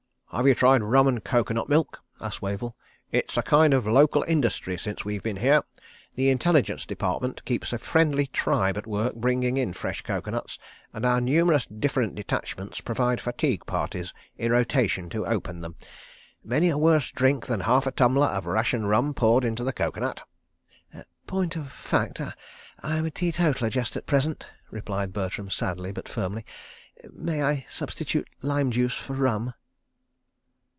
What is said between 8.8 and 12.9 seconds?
work bringing in fresh coco nuts, and our numerous different detachments